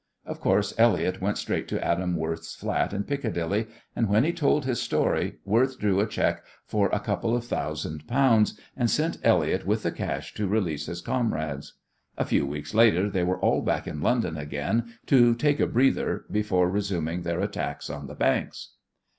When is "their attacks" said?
17.21-17.87